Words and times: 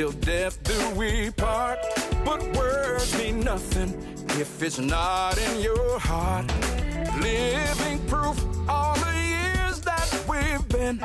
till 0.00 0.12
death 0.12 0.62
do 0.62 0.98
we 0.98 1.30
part. 1.32 1.78
But 2.24 2.40
words 2.56 3.14
mean 3.18 3.40
nothing 3.40 3.90
if 4.40 4.62
it's 4.62 4.78
not 4.78 5.36
in 5.36 5.60
your 5.60 5.98
heart. 5.98 6.46
Living 7.20 7.98
proof 8.06 8.38
all 8.66 8.94
the 8.94 9.14
years 9.36 9.82
that 9.82 10.08
we've 10.26 10.66
been. 10.68 10.96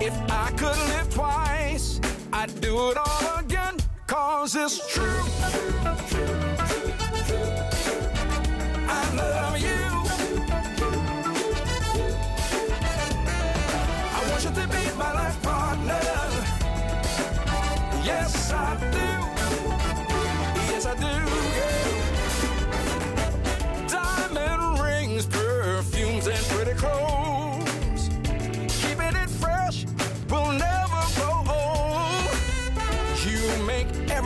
If 0.00 0.14
I 0.28 0.50
could 0.56 0.78
live 0.90 1.08
twice, 1.14 2.00
I'd 2.32 2.60
do 2.60 2.90
it 2.90 2.96
all 2.96 3.38
again. 3.38 3.76
Cause 4.08 4.56
it's 4.56 4.92
true. 4.92 5.91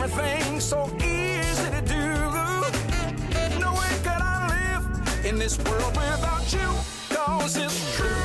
Everything 0.07 0.59
so 0.59 0.89
easy 0.97 1.69
to 1.71 1.81
do. 1.81 2.03
No 3.59 3.73
way 3.73 3.93
could 4.03 4.21
I 4.21 4.47
live 4.55 5.25
in 5.25 5.37
this 5.37 5.57
world 5.59 5.95
without 5.95 6.53
you. 6.53 6.69
Cause 7.15 7.57
it's 7.57 7.97
true. 7.97 8.16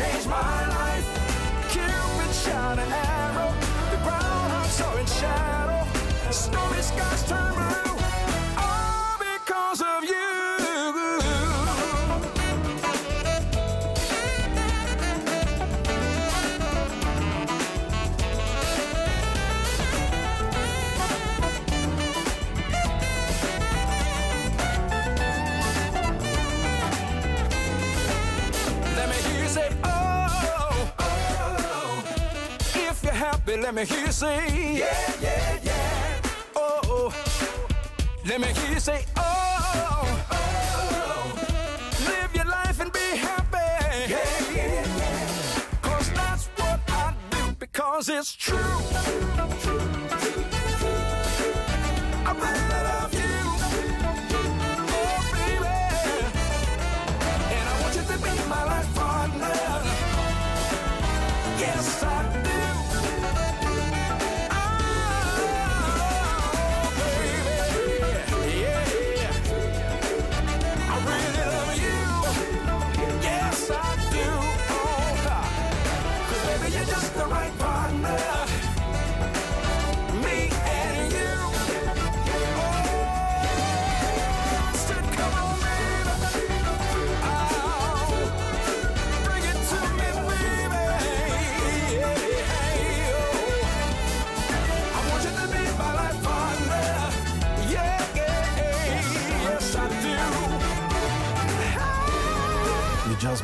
changed 0.00 0.28
my 0.28 0.66
life. 0.76 1.06
Cupid 1.72 2.32
shot 2.42 2.78
an 2.78 2.90
arrow, 2.90 3.52
the 3.92 3.98
ground 4.06 4.50
hearts 4.52 4.80
are 4.80 4.98
in 4.98 5.06
shadow. 5.06 5.82
Stormy 6.30 6.82
skies 6.82 7.22
turn. 7.28 7.59
Let 33.56 33.74
me 33.74 33.84
hear 33.84 34.06
you 34.06 34.12
say, 34.12 34.78
yeah, 34.78 35.12
yeah, 35.20 35.58
yeah. 35.62 36.22
Oh, 36.56 36.80
oh. 36.84 37.12
oh. 37.12 37.68
let 38.24 38.40
me 38.40 38.46
hear 38.48 38.74
you 38.74 38.80
say, 38.80 39.04
oh, 39.16 39.22
oh, 40.30 40.32
oh. 40.32 42.04
Live 42.06 42.34
your 42.34 42.44
life 42.44 42.80
and 42.80 42.92
be 42.92 43.16
happy. 43.16 44.10
Yeah, 44.10 44.54
yeah, 44.54 44.84
yeah. 44.96 45.62
Cause 45.82 46.10
that's 46.12 46.46
what 46.56 46.80
I 46.88 47.14
do 47.30 47.52
because 47.58 48.08
it's 48.08 48.34
true. 48.34 49.29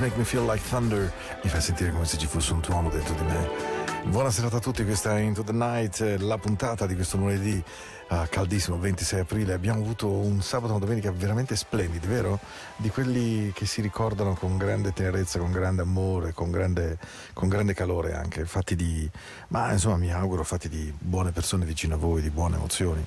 Make 0.07 0.19
Me 0.19 0.25
Feel 0.25 0.45
Like 0.45 0.63
Thunder 0.69 1.13
mi 1.43 1.51
fa 1.51 1.59
sentire 1.59 1.91
come 1.91 2.05
se 2.05 2.17
ci 2.17 2.29
fosse 2.29 2.53
un 2.53 2.61
tuono 2.61 2.89
dentro 2.91 3.13
di 3.15 3.25
me. 3.25 3.85
Buona 4.05 4.31
serata 4.31 4.59
a 4.59 4.61
tutti, 4.61 4.85
questa 4.85 5.17
è 5.17 5.21
Into 5.21 5.43
the 5.43 5.51
Night, 5.51 6.19
la 6.21 6.39
puntata 6.39 6.87
di 6.87 6.95
questo 6.95 7.17
lunedì 7.17 7.61
uh, 8.09 8.17
caldissimo, 8.29 8.79
26 8.79 9.21
aprile. 9.21 9.53
Abbiamo 9.53 9.81
avuto 9.81 10.09
un 10.09 10.41
sabato 10.43 10.73
e 10.73 10.77
una 10.77 10.85
domenica 10.85 11.11
veramente 11.11 11.57
splendidi, 11.57 12.07
vero? 12.07 12.39
Di 12.77 12.89
quelli 12.89 13.51
che 13.53 13.67
si 13.67 13.81
ricordano 13.81 14.35
con 14.35 14.57
grande 14.57 14.93
tenerezza, 14.93 15.41
con 15.41 15.51
grande 15.51 15.83
amore, 15.83 16.33
con 16.33 16.53
grande, 16.53 16.99
con 17.33 17.49
grande 17.49 17.75
calore 17.75 18.15
anche, 18.15 18.45
fatti 18.45 18.77
di, 18.77 19.11
ma 19.49 19.73
insomma 19.73 19.97
mi 19.97 20.13
auguro, 20.13 20.45
fatti 20.45 20.69
di 20.69 20.95
buone 20.97 21.33
persone 21.33 21.65
vicino 21.65 21.97
a 21.97 21.99
voi, 21.99 22.23
di 22.23 22.31
buone 22.31 22.55
emozioni, 22.55 23.05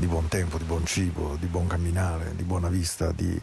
di 0.00 0.06
buon 0.06 0.28
tempo, 0.28 0.56
di 0.56 0.64
buon 0.64 0.86
cibo, 0.86 1.36
di 1.38 1.46
buon 1.46 1.66
camminare, 1.66 2.34
di 2.34 2.42
buona 2.42 2.68
vista, 2.68 3.12
di 3.12 3.40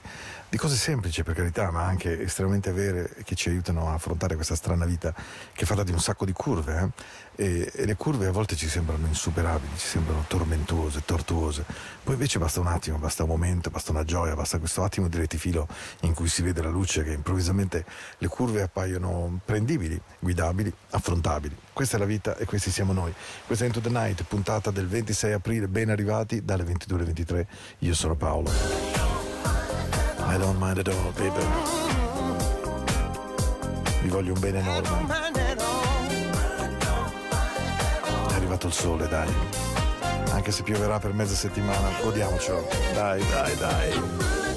di 0.50 0.57
cose 0.57 0.75
semplici 0.75 1.24
per 1.24 1.36
carità, 1.36 1.71
ma 1.71 1.83
anche 1.83 2.21
estremamente 2.21 2.71
vere 2.71 3.15
che 3.25 3.36
ci 3.36 3.50
aiutano 3.50 3.89
a 3.89 3.95
affrontare 3.95 4.36
questa 4.36 4.56
strana 4.56 4.86
vita 4.86 5.13
che 5.54 5.63
è 5.63 5.65
fatta 5.65 5.83
di 5.83 5.92
un 5.92 6.00
sacco 6.00 6.24
di 6.24 6.31
curve. 6.31 6.80
Eh? 6.80 7.04
E, 7.39 7.72
e, 7.72 7.86
le 7.86 7.95
curve 7.95 8.25
a 8.25 8.31
volte 8.31 8.56
ci 8.56 8.68
sembrano 8.68 9.06
insuperabili, 9.06 9.72
ci 9.78 9.86
sembrano 9.86 10.25
tormentuose, 10.28 11.04
tortuose. 11.06 11.63
Poi 12.04 12.16
invece 12.16 12.39
basta 12.39 12.60
un 12.60 12.66
attimo, 12.66 12.98
basta 12.98 13.22
un 13.24 13.30
momento, 13.30 13.69
basta 13.69 13.92
una 13.92 14.04
gioia, 14.04 14.34
basta 14.34 14.57
questo 14.57 14.84
attimo 14.84 15.07
di 15.07 15.18
retifilo 15.18 15.68
in 16.01 16.16
cui 16.16 16.28
si 16.28 16.42
vede 16.42 16.63
la 16.63 16.69
luce 16.69 17.04
che 17.04 17.12
improvvisamente 17.12 17.86
le 18.18 18.28
curve 18.28 18.63
appaiono 18.63 19.39
prendibili, 19.45 20.01
guidabili, 20.18 20.74
affrontabili. 20.89 21.56
Questa 21.74 21.98
è 21.98 22.00
la 22.00 22.06
vita 22.06 22.36
e 22.38 22.45
questi 22.45 22.72
siamo 22.72 22.92
noi. 22.92 23.13
Questa 23.45 23.66
è 23.66 23.68
Into 23.68 23.81
the 23.81 23.90
Night, 23.90 24.24
puntata 24.24 24.72
del 24.72 24.88
26 24.88 25.33
aprile, 25.33 25.68
ben 25.68 25.92
arrivati 25.92 26.44
dalle 26.44 26.63
22 26.63 26.98
alle 26.98 27.06
23. 27.06 27.48
Io 27.80 27.94
sono 27.94 28.16
Paolo. 28.16 28.50
I 30.30 30.38
don't 30.38 30.57
mind 30.60 30.80
at 30.80 30.88
all, 30.88 31.13
baby. 31.13 31.45
Vi 34.01 34.10
voglio 34.10 34.33
un 34.33 34.40
bene 34.40 34.60
enorme. 34.60 35.46
È 38.57 38.59
arrivato 38.59 38.68
il 38.68 38.74
sole, 38.74 39.07
dai. 39.07 39.31
Anche 40.31 40.51
se 40.51 40.63
pioverà 40.63 40.98
per 40.98 41.13
mezza 41.13 41.36
settimana, 41.36 41.92
godiamocelo. 42.01 42.68
Dai, 42.95 43.24
dai, 43.27 43.56
dai. 43.56 44.56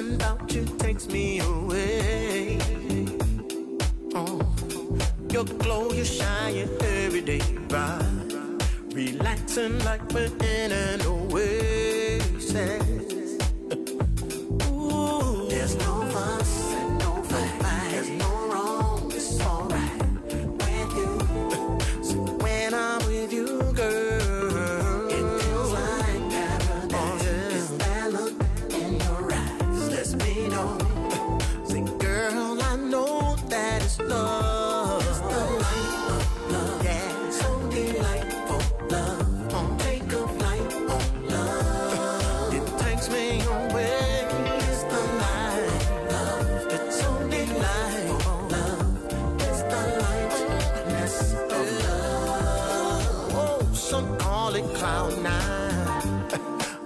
Something 0.00 0.14
about 0.16 0.54
you 0.54 0.64
takes 0.78 1.06
me 1.08 1.40
away. 1.40 2.58
Oh, 4.14 4.40
your 5.30 5.44
glow, 5.44 5.92
you 5.92 6.04
shine 6.04 6.68
every 6.80 7.20
day, 7.20 7.42
right? 7.68 8.62
Relaxing 8.92 9.78
like 9.84 10.02
we're 10.12 10.32
in 10.42 10.72
an 10.72 11.02
oasis. 11.02 12.89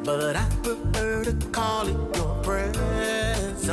but 0.04 0.36
I 0.36 0.44
prefer 0.62 1.24
to 1.24 1.32
call 1.50 1.86
it 1.88 1.96
your 2.16 2.34
presence. 2.42 3.68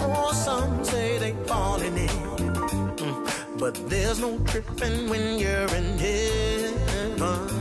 Or 0.00 0.32
some 0.32 0.84
say 0.84 1.18
they 1.18 1.32
falling 1.46 1.96
in, 1.96 2.08
mm, 2.08 3.58
but 3.58 3.74
there's 3.90 4.20
no 4.20 4.38
tripping 4.46 5.08
when 5.08 5.38
you're 5.38 5.74
in 5.74 5.98
heaven. 5.98 7.58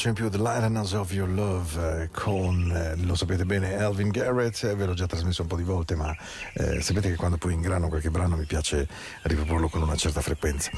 Piace 0.00 0.08
in 0.08 0.14
più 0.14 0.30
The 0.30 0.38
Lightness 0.42 0.92
of 0.92 1.12
Your 1.12 1.28
Love 1.28 2.02
eh, 2.02 2.10
con, 2.10 2.72
eh, 2.74 2.96
lo 3.04 3.14
sapete 3.14 3.44
bene, 3.44 3.74
Elvin 3.74 4.08
Garrett, 4.08 4.64
eh, 4.64 4.74
ve 4.74 4.86
l'ho 4.86 4.94
già 4.94 5.06
trasmesso 5.06 5.42
un 5.42 5.48
po' 5.48 5.56
di 5.56 5.62
volte, 5.62 5.94
ma 5.94 6.16
eh, 6.54 6.80
sapete 6.80 7.10
che 7.10 7.16
quando 7.16 7.36
poi 7.36 7.52
ingrano 7.52 7.88
qualche 7.88 8.08
brano 8.08 8.36
mi 8.36 8.46
piace 8.46 8.88
riproporlo 9.22 9.68
con 9.68 9.82
una 9.82 9.96
certa 9.96 10.22
frequenza. 10.22 10.70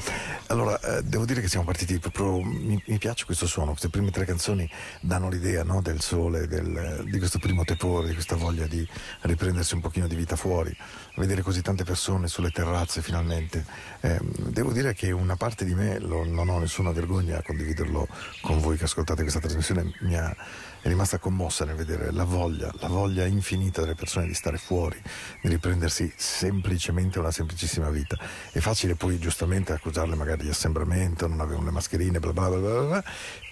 Allora, 0.47 0.77
eh, 0.81 1.03
devo 1.03 1.23
dire 1.23 1.39
che 1.39 1.47
siamo 1.47 1.63
partiti 1.63 1.99
proprio, 1.99 2.41
mi, 2.41 2.81
mi, 2.85 2.97
piace 2.97 3.23
questo 3.23 3.47
suono, 3.47 3.69
queste 3.69 3.87
prime 3.87 4.11
tre 4.11 4.25
canzoni 4.25 4.69
danno 4.99 5.29
l'idea 5.29 5.63
no, 5.63 5.81
del 5.81 6.01
sole, 6.01 6.45
del, 6.47 7.05
di 7.09 7.17
questo 7.17 7.39
primo 7.39 7.63
tepore, 7.63 8.07
di 8.07 8.13
questa 8.13 8.35
voglia 8.35 8.67
di 8.67 8.85
riprendersi 9.21 9.73
un 9.73 9.79
pochino 9.79 10.07
di 10.07 10.15
vita 10.15 10.35
fuori, 10.35 10.75
vedere 11.15 11.41
così 11.43 11.61
tante 11.61 11.85
persone 11.85 12.27
sulle 12.27 12.49
terrazze 12.49 13.01
finalmente. 13.01 13.63
Eh, 14.01 14.19
devo 14.49 14.73
dire 14.73 14.93
che 14.93 15.11
una 15.11 15.37
parte 15.37 15.63
di 15.63 15.75
me, 15.75 15.97
lo, 15.99 16.25
non 16.25 16.49
ho 16.49 16.59
nessuna 16.59 16.91
vergogna 16.91 17.37
a 17.37 17.41
condividerlo 17.41 18.05
con 18.41 18.59
voi 18.59 18.75
che 18.75 18.83
ascoltate 18.83 19.12
ascoltate 19.13 19.21
questa 19.21 19.39
trasmissione 19.39 19.93
mi 20.01 20.15
ha, 20.17 20.35
è 20.81 20.87
rimasta 20.87 21.17
commossa 21.17 21.65
nel 21.65 21.75
vedere 21.75 22.11
la 22.11 22.23
voglia, 22.23 22.71
la 22.79 22.87
voglia 22.87 23.25
infinita 23.25 23.81
delle 23.81 23.95
persone 23.95 24.27
di 24.27 24.33
stare 24.33 24.57
fuori, 24.57 24.99
di 25.41 25.49
riprendersi 25.49 26.11
semplicemente 26.15 27.19
una 27.19 27.31
semplicissima 27.31 27.89
vita. 27.89 28.17
È 28.51 28.59
facile 28.59 28.95
poi 28.95 29.19
giustamente 29.19 29.71
accusarle 29.71 30.15
magari 30.15 30.43
di 30.43 30.49
assembramento, 30.49 31.27
non 31.27 31.39
avevano 31.39 31.65
le 31.65 31.71
mascherine, 31.71 32.19
bla 32.19 32.33
bla 32.33 32.49
bla 32.49 32.59
bla, 32.59 32.81
bla 32.81 33.03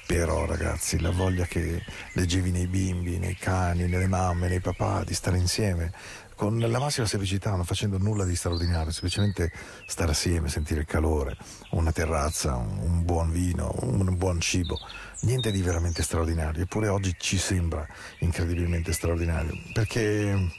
però 0.06 0.46
ragazzi, 0.46 1.00
la 1.00 1.12
voglia 1.12 1.46
che 1.46 1.82
leggevi 2.14 2.52
nei 2.52 2.68
bimbi, 2.68 3.18
nei 3.18 3.36
cani, 3.36 3.88
nelle 3.88 4.08
mamme, 4.08 4.50
nei 4.50 4.60
papà 4.60 5.06
di 5.06 5.14
stare 5.14 5.38
insieme, 5.38 5.94
con 6.42 6.58
la 6.58 6.80
massima 6.80 7.06
semplicità, 7.06 7.52
non 7.52 7.66
facendo 7.66 8.00
nulla 8.00 8.26
di 8.26 8.36
straordinario, 8.36 8.92
semplicemente 8.92 9.54
stare 9.86 10.10
assieme, 10.10 10.50
sentire 10.50 10.80
il 10.80 10.88
calore, 10.88 11.38
una 11.74 11.92
terrazza, 11.92 12.56
un, 12.56 13.06
buon 13.06 13.32
vino, 13.32 13.72
un, 13.82 14.18
buon 14.18 14.42
cibo, 14.42 14.80
niente 15.22 15.52
di 15.52 15.62
veramente 15.62 16.04
straordinario, 16.04 16.64
eppure 16.64 16.88
oggi 16.88 17.16
ci 17.18 17.38
sembra 17.38 17.86
incredibilmente 18.20 18.92
straordinario, 18.94 19.54
perché, 19.74 20.50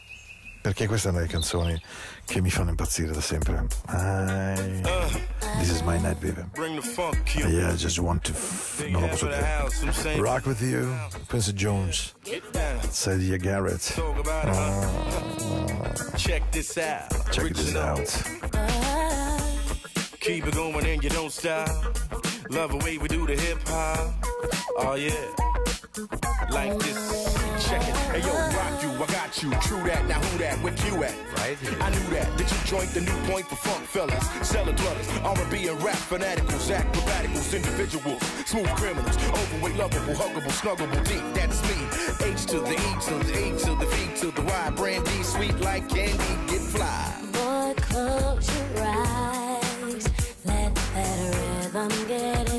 perché 0.60 0.86
queste 0.86 1.08
sono 1.08 1.20
le 1.20 1.26
canzoni 1.26 1.80
che 2.24 2.40
mi 2.40 2.50
fanno 2.50 2.70
impazzire 2.70 3.12
da 3.12 3.20
sempre. 3.20 3.66
I, 3.88 4.80
this 5.58 5.70
is 5.70 5.80
my 5.82 5.98
night, 6.00 6.18
baby. 6.20 6.42
Yeah, 7.36 7.72
I 7.72 7.76
just 7.76 7.98
want 7.98 8.22
to. 8.24 8.32
F- 8.32 8.86
non 8.88 9.02
lo 9.02 9.08
posso 9.08 9.26
dire. 9.26 10.20
Rock 10.20 10.46
with 10.46 10.60
you, 10.60 10.88
Quincy 11.28 11.52
Jones, 11.52 12.14
Sadia 12.90 13.36
Garrett. 13.38 13.94
Uh, 13.98 14.86
Check 16.16 16.42
this 16.52 16.76
out. 16.78 17.08
check 17.32 17.52
this 17.52 17.74
out. 17.74 18.06
Keep 20.20 20.46
it 20.46 20.54
going 20.54 20.86
and 20.86 21.02
you 21.02 21.10
don't 21.10 21.32
stop. 21.32 21.68
Love 22.50 22.70
the 22.70 22.76
way 22.84 22.96
we 22.98 23.08
do 23.08 23.26
the 23.26 23.34
hip 23.34 23.58
hop. 23.66 24.14
Oh 24.78 24.94
yeah. 24.94 25.12
Like 26.50 26.78
this. 26.78 27.68
Check 27.68 27.82
it. 27.82 27.94
Hey 28.08 28.20
yo, 28.20 28.32
rock 28.56 28.82
you, 28.82 28.90
I 28.90 29.06
got 29.06 29.42
you. 29.42 29.50
True 29.60 29.82
that. 29.84 30.06
Now 30.06 30.20
who 30.20 30.38
that? 30.38 30.56
Where 30.62 30.72
you 30.86 31.04
at? 31.04 31.14
Right 31.36 31.58
here. 31.58 31.76
I 31.80 31.90
knew 31.90 32.06
that. 32.16 32.36
Did 32.38 32.50
you 32.50 32.56
joint 32.64 32.88
the 32.94 33.02
new 33.02 33.16
point 33.30 33.46
for 33.48 33.56
funk 33.56 33.84
fellas? 33.86 34.24
Cellar 34.48 34.72
dwellers, 34.72 35.08
R&B 35.22 35.68
and 35.68 35.82
rap 35.82 35.96
fanaticals, 35.96 36.70
acrobaticals, 36.72 37.54
individuals, 37.54 38.22
smooth 38.46 38.68
criminals, 38.76 39.16
overweight, 39.28 39.76
lovable, 39.76 40.14
huggable, 40.14 40.52
snuggable, 40.52 41.06
deep. 41.06 41.22
That's 41.34 41.60
me. 41.68 41.76
H 42.26 42.46
to 42.46 42.60
the 42.60 42.72
E 42.72 42.76
to 43.08 43.14
the 43.26 43.38
E 43.38 43.58
to 43.58 43.74
the 43.76 43.86
V 43.86 44.20
to 44.20 44.30
the 44.30 44.42
Y. 44.42 44.70
Brandy, 44.76 45.22
sweet 45.22 45.58
like 45.60 45.88
candy, 45.88 46.16
get 46.48 46.62
fly. 46.62 47.14
Boy, 47.32 47.74
close 47.76 48.48
your 48.56 48.84
eyes. 48.86 50.08
Let 50.44 50.74
that 50.74 51.74
rhythm 51.74 52.08
get 52.08 52.51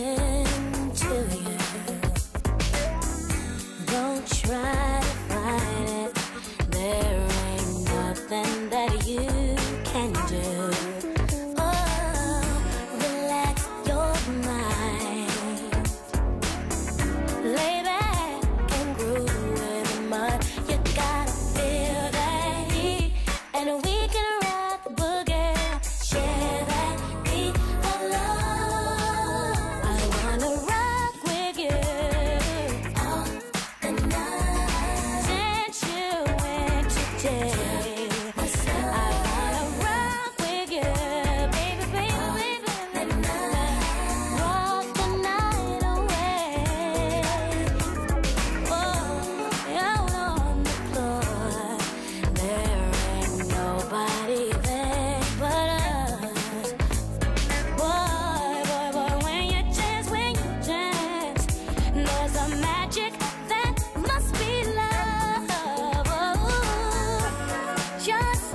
just 68.03 68.52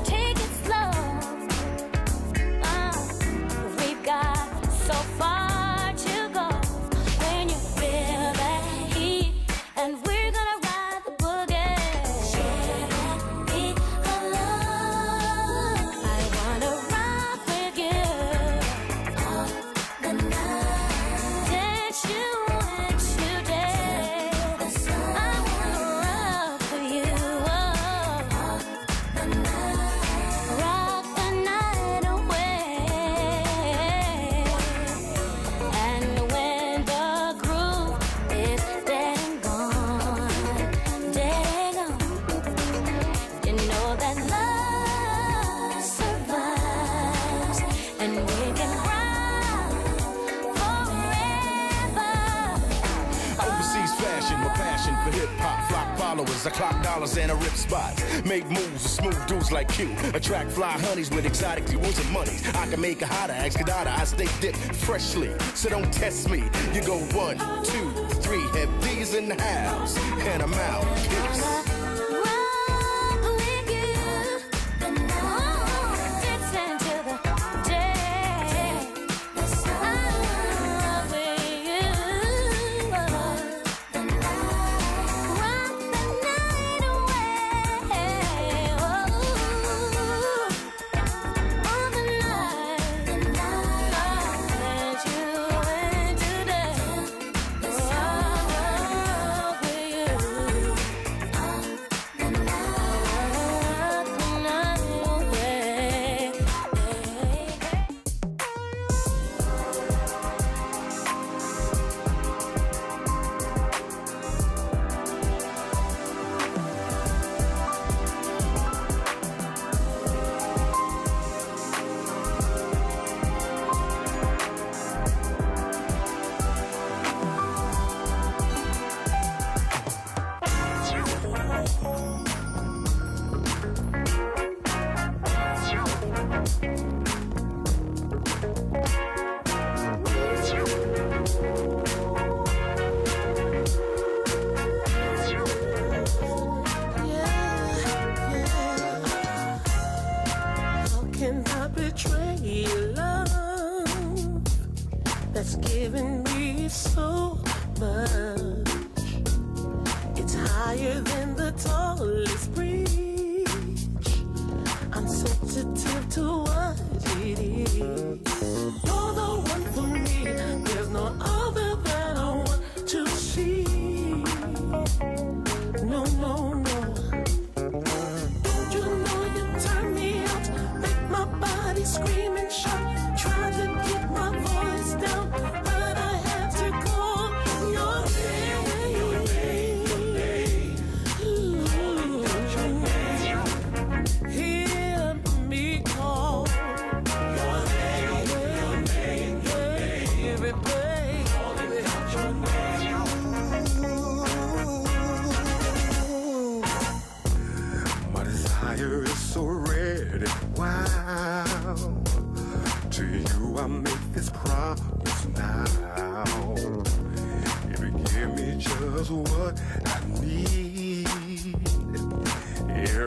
Attract 60.13 60.51
fly 60.51 60.73
honeys 60.73 61.09
with 61.11 61.25
exotic 61.25 61.67
jewels 61.69 61.99
and 62.01 62.11
monies. 62.11 62.43
I 62.55 62.67
can 62.67 62.81
make 62.81 63.01
a 63.03 63.07
hotter, 63.07 63.35
Kadada. 63.35 63.97
I 63.97 64.05
stay 64.05 64.27
dipped 64.41 64.59
freshly, 64.75 65.31
so 65.55 65.69
don't 65.69 65.93
test 65.93 66.29
me. 66.29 66.45
You 66.73 66.83
go 66.83 66.99
one, 67.15 67.39
two, 67.65 67.91
three, 68.21 68.43
have 68.59 68.83
these 68.83 69.15
in 69.15 69.29
the 69.29 69.41
house, 69.41 69.97
and 70.19 70.43
I'm 70.43 70.55
out. 70.55 70.85
Peace. 70.97 71.68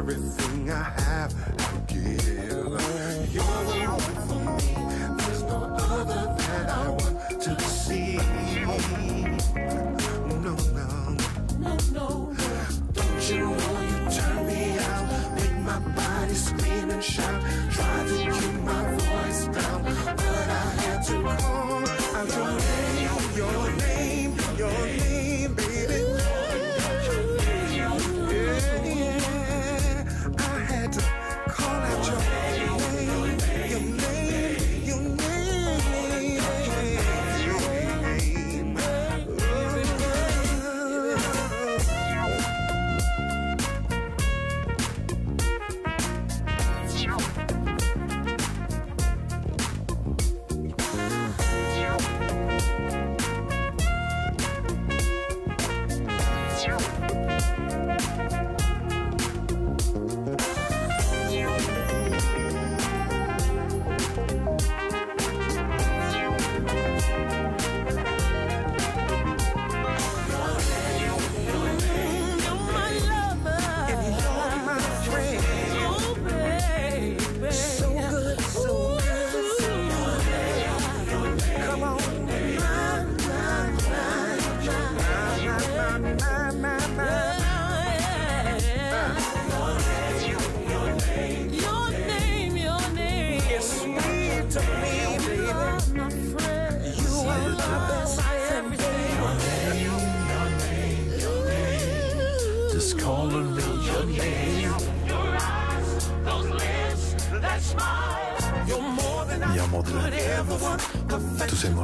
Everything 0.02 0.72
I 0.72 0.84
have, 1.00 1.32
I'll 1.60 1.80
give. 1.82 2.28
You're 3.32 3.44
the 3.44 3.86
one 3.88 4.18
for 4.28 4.42
me. 4.58 4.74
There's 5.18 5.44
no 5.44 5.58
other 5.78 6.24
that 6.40 6.70
I 6.70 6.90
want 6.90 7.42
to 7.42 7.54
see. 7.62 8.16
No, 10.46 10.56
no. 10.78 10.94
No, 11.60 11.74
no, 11.94 12.08
Don't 12.94 13.30
you 13.30 13.46
know 13.60 13.78
you 13.92 13.98
turn 14.18 14.38
me 14.48 14.62
out? 14.80 15.06
Make 15.36 15.58
my 15.70 15.80
body 15.96 16.34
scream 16.34 16.90
and 16.90 17.04
shout. 17.04 17.40
Try 17.72 17.90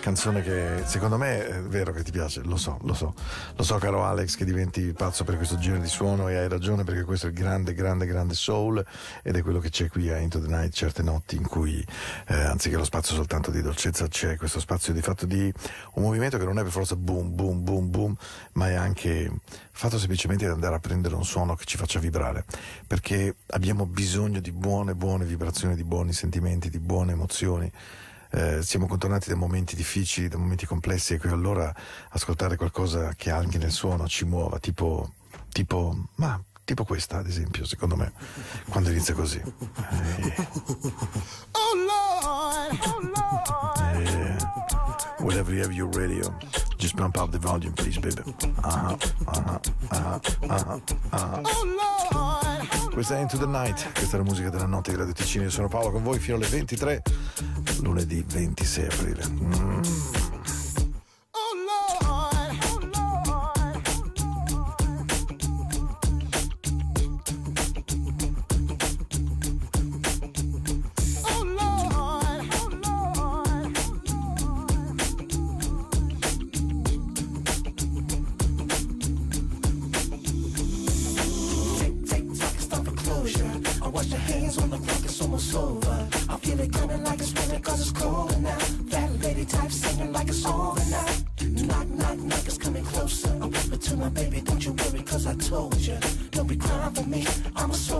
Canzone 0.00 0.42
che 0.42 0.82
secondo 0.86 1.18
me 1.18 1.46
è 1.46 1.60
vero 1.60 1.92
che 1.92 2.02
ti 2.02 2.10
piace, 2.10 2.40
lo 2.42 2.56
so, 2.56 2.78
lo 2.82 2.94
so. 2.94 3.14
Lo 3.54 3.62
so, 3.62 3.76
caro 3.76 4.02
Alex, 4.02 4.34
che 4.34 4.46
diventi 4.46 4.94
pazzo 4.94 5.24
per 5.24 5.36
questo 5.36 5.58
genere 5.58 5.82
di 5.82 5.88
suono 5.88 6.28
e 6.28 6.36
hai 6.36 6.48
ragione 6.48 6.84
perché 6.84 7.04
questo 7.04 7.26
è 7.26 7.28
il 7.28 7.34
grande, 7.34 7.74
grande, 7.74 8.06
grande 8.06 8.32
soul 8.32 8.82
ed 9.22 9.36
è 9.36 9.42
quello 9.42 9.58
che 9.58 9.68
c'è 9.68 9.88
qui 9.88 10.10
a 10.10 10.16
Into 10.16 10.40
the 10.40 10.46
Night, 10.46 10.72
certe 10.72 11.02
notti 11.02 11.36
in 11.36 11.46
cui 11.46 11.84
eh, 12.28 12.34
anziché 12.34 12.76
lo 12.76 12.84
spazio 12.84 13.14
soltanto 13.14 13.50
di 13.50 13.60
dolcezza 13.60 14.08
c'è 14.08 14.36
questo 14.36 14.58
spazio 14.58 14.94
di 14.94 15.02
fatto 15.02 15.26
di 15.26 15.52
un 15.94 16.02
movimento 16.02 16.38
che 16.38 16.44
non 16.44 16.58
è 16.58 16.62
per 16.62 16.72
forza 16.72 16.96
boom, 16.96 17.34
boom, 17.34 17.62
boom, 17.62 17.90
boom, 17.90 18.16
ma 18.52 18.70
è 18.70 18.74
anche 18.74 19.30
fatto 19.70 19.98
semplicemente 19.98 20.46
di 20.46 20.50
andare 20.50 20.76
a 20.76 20.80
prendere 20.80 21.14
un 21.14 21.24
suono 21.24 21.54
che 21.56 21.66
ci 21.66 21.76
faccia 21.76 22.00
vibrare, 22.00 22.44
perché 22.86 23.36
abbiamo 23.48 23.84
bisogno 23.84 24.40
di 24.40 24.50
buone, 24.50 24.94
buone 24.94 25.26
vibrazioni, 25.26 25.74
di 25.74 25.84
buoni 25.84 26.14
sentimenti, 26.14 26.70
di 26.70 26.80
buone 26.80 27.12
emozioni. 27.12 27.70
Eh, 28.32 28.62
siamo 28.62 28.86
contornati 28.86 29.28
da 29.28 29.34
momenti 29.36 29.74
difficili, 29.74 30.28
da 30.28 30.36
momenti 30.38 30.64
complessi 30.66 31.14
e 31.14 31.18
qui 31.18 31.30
allora 31.30 31.74
ascoltare 32.10 32.56
qualcosa 32.56 33.12
che 33.16 33.30
anche 33.30 33.58
nel 33.58 33.72
suono 33.72 34.06
ci 34.06 34.24
muova, 34.24 34.58
tipo, 34.60 35.12
tipo, 35.50 35.96
ma 36.16 36.40
tipo 36.64 36.84
questa 36.84 37.18
ad 37.18 37.26
esempio, 37.26 37.64
secondo 37.64 37.96
me, 37.96 38.12
quando 38.68 38.90
inizia 38.90 39.14
così. 39.14 39.40
Eh, 39.90 40.46
Oh 41.52 41.74
Lord, 41.74 42.78
oh 42.86 43.00
Lord. 43.00 44.06
eh, 44.06 44.36
whenever 45.24 45.52
you 45.52 45.62
have 45.62 45.72
your 45.74 45.88
radio, 45.96 46.32
just 46.78 46.94
pump 46.96 47.16
up 47.16 47.30
the 47.32 47.38
volume, 47.38 47.72
please, 47.74 47.98
baby. 47.98 48.22
Uh-huh, 48.62 48.96
uh-huh, 49.26 49.58
uh-huh, 49.90 50.20
uh-huh, 50.42 50.80
uh-huh. 51.12 51.42
Oh 51.44 51.64
Lord. 52.12 52.49
Questa 52.92 53.16
è 53.16 53.20
Into 53.20 53.38
the 53.38 53.46
Night, 53.46 53.92
questa 53.92 54.16
è 54.16 54.18
la 54.18 54.24
musica 54.24 54.50
della 54.50 54.66
notte 54.66 54.90
di 54.90 54.96
Radio 54.96 55.12
Ticino. 55.12 55.44
Io 55.44 55.50
sono 55.50 55.68
Paolo 55.68 55.90
con 55.90 56.02
voi 56.02 56.18
fino 56.18 56.36
alle 56.36 56.46
23, 56.46 57.02
lunedì 57.82 58.24
26 58.26 58.84
aprile. 58.86 59.26
Mm. 59.28 59.82
Don't 95.50 96.46
be 96.46 96.54
crying 96.54 96.94
for 96.94 97.02
me, 97.02 97.26
I'm 97.56 97.72
a 97.72 97.74
soldier 97.74 97.99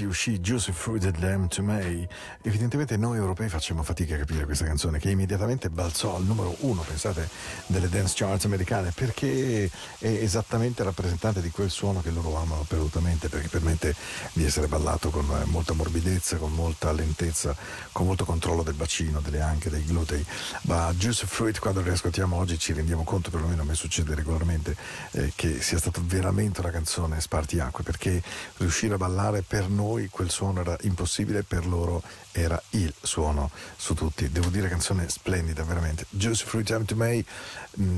Uniti 0.00 0.04
uscì 0.04 0.40
Joseph 0.40 0.76
Fruited 0.76 1.18
Lamb 1.18 1.48
to 1.48 1.62
May. 1.62 2.06
Evidentemente 2.42 2.96
noi 2.96 3.18
europei 3.18 3.48
facciamo 3.48 3.82
fatica 3.82 4.14
a 4.14 4.18
capire 4.18 4.44
questa 4.44 4.64
canzone 4.64 4.98
che 4.98 5.10
immediatamente 5.10 5.68
balzò 5.68 6.16
al 6.16 6.24
numero 6.24 6.54
uno, 6.60 6.82
pensate, 6.82 7.28
delle 7.66 7.88
dance 7.88 8.14
charts 8.16 8.44
americane 8.44 8.92
perché 8.94 9.64
è 9.98 10.06
esattamente 10.06 10.82
rappresentante 10.82 11.40
di 11.40 11.50
quel 11.50 11.70
suono 11.70 12.00
che 12.00 12.10
loro 12.10 12.36
amano 12.36 12.64
perdutamente 12.66 13.28
perché 13.28 13.48
permette 13.48 13.94
di 14.32 14.44
essere 14.44 14.68
ballato 14.68 15.10
con 15.10 15.26
molta 15.46 15.72
morbidezza, 15.74 16.36
con 16.36 16.52
molta 16.52 16.92
lentezza, 16.92 17.54
con 17.92 18.06
molto 18.06 18.24
controllo 18.24 18.62
del 18.62 18.74
bacino, 18.74 19.20
delle 19.20 19.40
anche, 19.40 19.70
dei 19.70 19.84
glutei. 19.84 20.24
Ma 20.62 20.92
Joseph 20.94 21.30
Fruit 21.30 21.58
quando 21.58 21.80
lo 21.80 21.86
riascoltiamo 21.86 22.36
oggi 22.36 22.58
ci 22.58 22.72
rendiamo 22.72 23.04
conto, 23.04 23.30
perlomeno 23.30 23.62
a 23.62 23.64
me 23.64 23.74
succede 23.74 24.14
regolarmente, 24.14 24.76
eh, 25.12 25.32
che 25.34 25.60
sia 25.60 25.78
stata 25.78 26.00
veramente 26.02 26.60
una 26.60 26.70
canzone 26.70 27.20
spartiacque 27.20 27.82
perché 27.82 28.22
riuscire 28.58 28.94
a 28.94 28.98
ballare 28.98 29.42
per 29.42 29.68
noi 29.68 29.88
quel 30.10 30.30
suono 30.30 30.60
era 30.60 30.76
impossibile, 30.82 31.42
per 31.42 31.66
loro 31.66 32.02
era 32.32 32.60
il 32.70 32.92
suono 33.00 33.50
su 33.76 33.94
tutti. 33.94 34.30
Devo 34.30 34.48
dire 34.48 34.68
canzone 34.68 35.08
splendida, 35.08 35.64
veramente. 35.64 36.06
Just 36.10 36.44
Free 36.44 36.62
Time 36.62 36.84
to 36.84 36.94
May, 36.94 37.24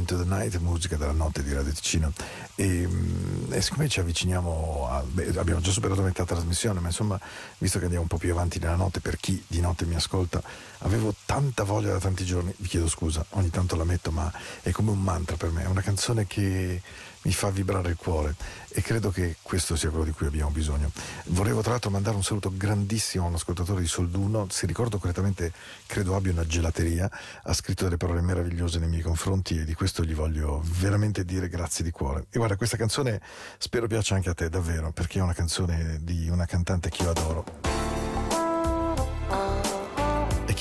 To 0.06 0.16
the 0.16 0.24
Night, 0.24 0.56
musica 0.58 0.96
della 0.96 1.12
notte 1.12 1.42
di 1.42 1.52
Radio 1.52 1.72
Ticino. 1.72 2.12
E, 2.54 2.86
mm, 2.86 3.52
e 3.52 3.60
siccome 3.60 3.88
ci 3.88 4.00
avviciniamo, 4.00 4.88
a, 4.90 5.02
beh, 5.02 5.32
abbiamo 5.38 5.60
già 5.60 5.70
superato 5.70 6.02
metà 6.02 6.24
trasmissione, 6.24 6.80
ma 6.80 6.88
insomma, 6.88 7.20
visto 7.58 7.78
che 7.78 7.84
andiamo 7.84 8.04
un 8.04 8.08
po' 8.08 8.18
più 8.18 8.32
avanti 8.32 8.58
nella 8.58 8.76
notte, 8.76 9.00
per 9.00 9.16
chi 9.18 9.42
di 9.46 9.60
notte 9.60 9.84
mi 9.84 9.94
ascolta, 9.94 10.42
avevo 10.78 11.14
tanta 11.26 11.64
voglia 11.64 11.92
da 11.92 11.98
tanti 11.98 12.24
giorni, 12.24 12.54
vi 12.56 12.68
chiedo 12.68 12.88
scusa, 12.88 13.24
ogni 13.30 13.50
tanto 13.50 13.76
la 13.76 13.84
metto, 13.84 14.10
ma 14.10 14.32
è 14.62 14.70
come 14.70 14.90
un 14.90 15.00
mantra 15.00 15.36
per 15.36 15.50
me, 15.50 15.64
è 15.64 15.66
una 15.66 15.82
canzone 15.82 16.26
che 16.26 16.80
mi 17.22 17.32
fa 17.32 17.50
vibrare 17.50 17.90
il 17.90 17.96
cuore 17.96 18.34
e 18.74 18.82
credo 18.82 19.10
che 19.10 19.36
questo 19.42 19.76
sia 19.76 19.90
quello 19.90 20.04
di 20.04 20.12
cui 20.12 20.26
abbiamo 20.26 20.50
bisogno. 20.50 20.90
Volevo 21.26 21.60
tra 21.60 21.72
l'altro 21.72 21.90
mandare 21.90 22.16
un 22.16 22.22
saluto 22.22 22.52
grandissimo 22.54 23.24
a 23.24 23.28
un 23.28 23.34
ascoltatore 23.34 23.80
di 23.80 23.86
Solduno, 23.86 24.46
se 24.50 24.66
ricordo 24.66 24.98
correttamente 24.98 25.52
credo 25.86 26.16
abbia 26.16 26.32
una 26.32 26.46
gelateria, 26.46 27.10
ha 27.42 27.52
scritto 27.52 27.84
delle 27.84 27.96
parole 27.96 28.20
meravigliose 28.20 28.78
nei 28.78 28.88
miei 28.88 29.02
confronti 29.02 29.58
e 29.58 29.64
di 29.64 29.74
questo 29.74 30.04
gli 30.04 30.14
voglio 30.14 30.62
veramente 30.80 31.24
dire 31.24 31.48
grazie 31.48 31.84
di 31.84 31.90
cuore. 31.90 32.26
E 32.30 32.38
guarda, 32.38 32.56
questa 32.56 32.76
canzone 32.76 33.20
spero 33.58 33.86
piaccia 33.86 34.14
anche 34.14 34.30
a 34.30 34.34
te 34.34 34.48
davvero, 34.48 34.92
perché 34.92 35.18
è 35.18 35.22
una 35.22 35.34
canzone 35.34 35.98
di 36.02 36.28
una 36.28 36.46
cantante 36.46 36.88
che 36.88 37.02
io 37.02 37.10
adoro 37.10 38.01